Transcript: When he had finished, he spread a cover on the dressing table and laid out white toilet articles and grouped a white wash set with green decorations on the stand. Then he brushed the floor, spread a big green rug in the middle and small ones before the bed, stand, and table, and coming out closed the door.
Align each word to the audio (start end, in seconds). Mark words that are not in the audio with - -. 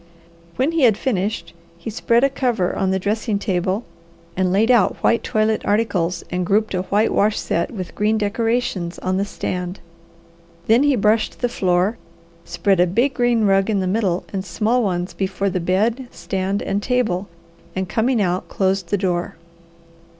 When 0.55 0.71
he 0.71 0.81
had 0.81 0.97
finished, 0.97 1.53
he 1.77 1.91
spread 1.91 2.23
a 2.23 2.29
cover 2.31 2.75
on 2.75 2.89
the 2.89 2.97
dressing 2.97 3.37
table 3.37 3.83
and 4.35 4.51
laid 4.51 4.71
out 4.71 4.97
white 5.03 5.21
toilet 5.23 5.61
articles 5.63 6.23
and 6.31 6.43
grouped 6.43 6.73
a 6.73 6.81
white 6.81 7.13
wash 7.13 7.37
set 7.37 7.69
with 7.69 7.93
green 7.93 8.17
decorations 8.17 8.97
on 8.97 9.17
the 9.17 9.25
stand. 9.25 9.79
Then 10.65 10.81
he 10.81 10.95
brushed 10.95 11.41
the 11.41 11.47
floor, 11.49 11.99
spread 12.45 12.79
a 12.79 12.87
big 12.87 13.13
green 13.13 13.45
rug 13.45 13.69
in 13.69 13.79
the 13.79 13.85
middle 13.85 14.23
and 14.33 14.43
small 14.43 14.81
ones 14.81 15.13
before 15.13 15.51
the 15.51 15.59
bed, 15.59 16.07
stand, 16.09 16.63
and 16.63 16.81
table, 16.81 17.27
and 17.75 17.87
coming 17.87 18.19
out 18.19 18.49
closed 18.49 18.87
the 18.89 18.97
door. 18.97 19.35